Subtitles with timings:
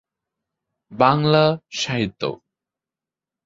[0.91, 1.43] Bangla
[1.71, 2.21] Sahitya